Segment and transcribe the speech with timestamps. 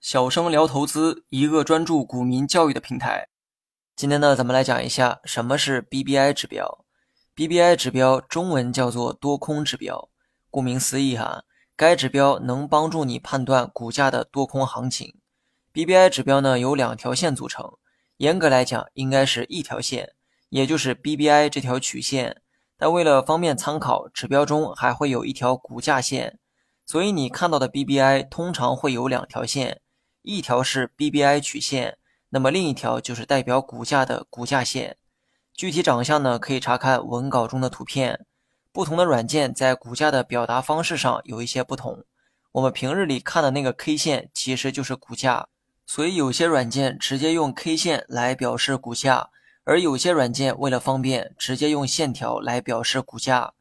[0.00, 3.28] 小生聊投资，一个专注股民教育的平台。
[3.94, 6.84] 今天呢，咱们来讲一下什么是 BBI 指标。
[7.36, 10.08] BBI 指标中文叫做多空指标，
[10.50, 11.44] 顾名思义哈，
[11.76, 15.14] 该指标能帮助你判断股价的多空行情。
[15.72, 17.74] BBI 指标呢由两条线组成，
[18.16, 20.14] 严格来讲应该是一条线，
[20.48, 22.42] 也就是 BBI 这条曲线。
[22.76, 26.40] 但为了方便参考，指标中还会有一条股价线，
[26.86, 29.80] 所以你看到的 BBI 通常会有两条线，
[30.22, 31.98] 一条是 BBI 曲线。
[32.28, 34.96] 那么另一条就是代表股价的股价线，
[35.52, 38.24] 具体长相呢可以查看文稿中的图片。
[38.70, 42.04] 不同的软件在股价的表达方式上有一些不同。
[42.52, 45.48] 我们平日里看的那个 K 线其实就是股价，
[45.86, 49.30] 所以有些软件直接用 K 线来表示股价，
[49.64, 53.54] 而有些软件为了方便，直接用线条来表示股价。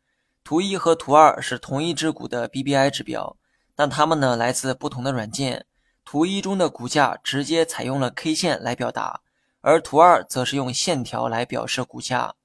[0.45, 3.35] 图一和图二是同一只股的 BBI 指标，
[3.75, 5.65] 但它们呢来自不同的软件。
[6.05, 9.21] 图一中的股价直接采用了 K 线来表达，
[9.61, 12.35] 而图二则是用线条来表示股价。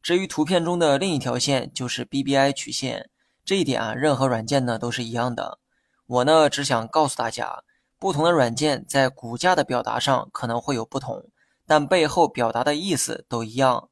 [0.00, 3.10] 至于图片中的另一条线就是 BBI 曲线，
[3.44, 5.58] 这一点啊，任何软件呢都是一样的。
[6.06, 7.64] 我呢只想告诉大家，
[7.98, 11.28] 不同的软件在股价的表达上可能会有不同，
[11.66, 13.88] 但背后表达的意思都一样。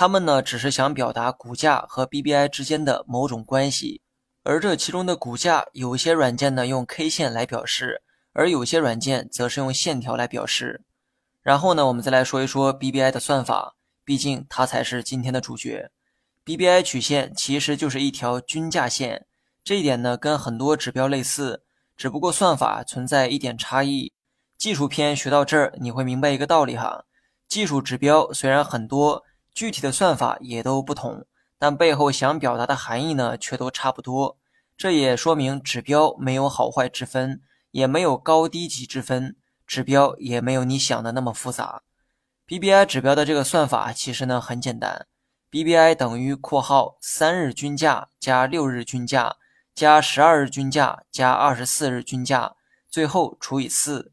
[0.00, 4.00] 他们呢只是想表达股价和 BBI 之间的某种关系，
[4.44, 8.00] 而这其中的股价，有些软件呢用 K 线来表示。
[8.32, 10.84] 而有些软件则是用线条来表示。
[11.42, 15.90] 然后呢，我们再来说一说 BBI 的算法，毕竟它才是今天的主角。
[16.44, 19.26] BBI 曲线其实就是一条均价线，
[19.64, 21.64] 这一点呢跟很多指标类似，
[21.96, 24.12] 只不过算法存在一点差异。
[24.56, 27.04] 技术篇学到这儿，你会明白一个道理哈：
[27.48, 29.24] 技术指标虽然很多，
[29.58, 31.26] 具体的算法也都不同，
[31.58, 34.38] 但背后想表达的含义呢却都差不多。
[34.76, 37.42] 这也说明指标没有好坏之分。
[37.72, 39.36] 也没有高低级之分，
[39.66, 41.82] 指标也没有你想的那么复杂。
[42.46, 45.06] BBI 指标的这个算法其实呢很简单
[45.50, 49.36] ，BBI 等于（括号）三日均价加六日均价
[49.74, 52.54] 加十二日均价加二十四日均价，
[52.88, 54.12] 最后除以四。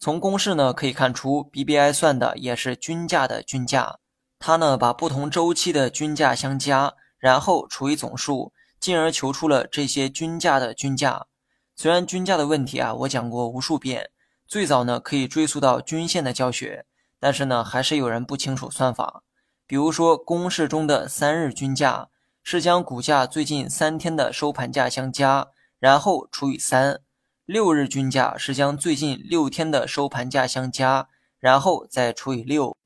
[0.00, 3.98] 从公式呢可以看出，BBI 算的也是均价的均价，
[4.38, 11.26] 它呢把不同周期的均价相加，然后除以总数，进而求出了这些均价的均价。
[11.74, 14.10] 虽然均价的问题啊，我讲过无数遍，
[14.46, 16.86] 最早呢可以追溯到均线的教学，
[17.20, 19.22] 但是呢还是有人不清楚算法。
[19.66, 22.08] 比如说公式中的三日均价
[22.42, 26.96] 是将股价最近三天的收盘价相加，然后除以三；
[27.44, 32.76] 六日均价是将最近六天的收盘价相加，然后再除以六。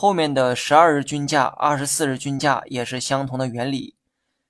[0.00, 3.96] 后面的十二日均价、二十四日均价也是相同的原理。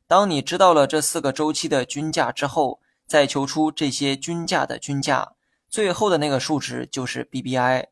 [0.07, 5.33] 当你知道了这四个周期的均价之后，再求出这些均价的均价，
[5.71, 7.87] 最后的那个数值就是 BBI。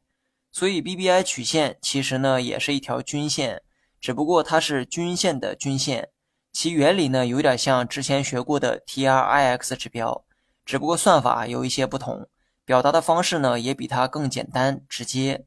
[0.53, 3.62] 所以 BBI 曲线其实呢也是一条均线，
[4.03, 6.11] 只不过它是均线的均线。
[6.53, 10.27] 其原理呢有点像之前学过的 TRIX 指标，
[10.66, 12.28] 只不过算法有一些不同，
[12.66, 15.47] 表达的方式呢也比它更简单直接。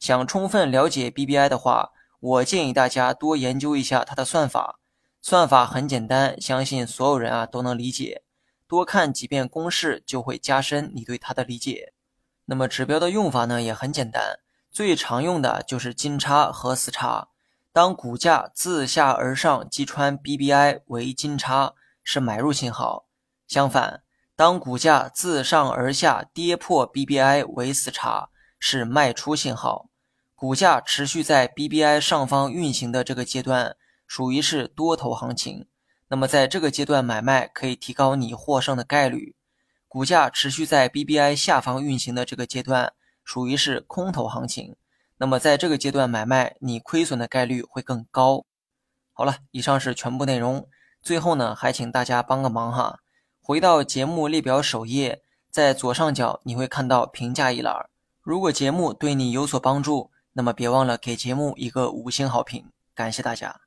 [0.00, 1.90] 想充分了解 BBI 的话，
[2.20, 4.80] 我建议大家多研究一下它的算法。
[5.20, 8.22] 算法很简单，相信所有人啊都能理解。
[8.66, 11.92] 多看几遍公式，就会加深你对它的理解。
[12.46, 14.38] 那么指标的用法呢，也很简单，
[14.70, 17.28] 最常用的就是金叉和死叉。
[17.70, 23.04] 当股价自下而上击穿 BBI 为金叉，是买入信号；
[23.46, 24.02] 相反，
[24.34, 29.89] 当股价自上而下跌破 BBI 为死叉，是卖出信号。
[30.40, 35.66] 股价持续在 BBI 上方运行的这个阶段，属于是多头行情。
[36.08, 39.36] 那么在这个阶段买卖可以提高你获胜的概率。
[39.86, 44.76] 股价持续在 BBI 下方运行的这个阶段，属于是空头行情。
[45.18, 48.46] 那么在这个阶段买卖，你亏损的概率会更高。
[49.12, 50.66] 好了，以上是全部内容。
[51.02, 53.00] 最后呢，还请大家帮个忙哈，
[53.42, 55.20] 回到节目列表首页，
[55.50, 57.90] 在左上角你会看到评价一栏。
[58.22, 63.60] 如果节目对你有所帮助，那么别忘了给节目一个五星好评，感谢大家。